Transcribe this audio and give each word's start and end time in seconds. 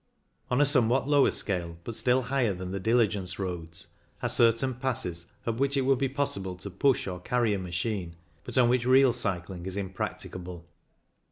On 0.49 0.59
a 0.59 0.65
somewhat 0.65 1.07
lower 1.07 1.29
scale, 1.29 1.77
but 1.83 1.93
still 1.93 2.23
higher 2.23 2.55
than 2.55 2.71
the 2.71 2.79
dili 2.79 3.07
gence 3.07 3.37
roads, 3.37 3.89
are 4.23 4.29
certain 4.29 4.73
passes 4.73 5.27
up 5.45 5.57
which 5.59 5.77
it 5.77 5.81
would 5.81 5.99
be 5.99 6.09
possible 6.09 6.55
to 6.55 6.71
push 6.71 7.05
or 7.05 7.19
carry 7.19 7.53
a 7.53 7.59
machine, 7.59 8.15
but 8.43 8.57
on 8.57 8.67
which 8.67 8.87
real 8.87 9.13
cycling 9.13 9.63
is 9.67 9.77
im 9.77 9.91
practicable. 9.91 10.65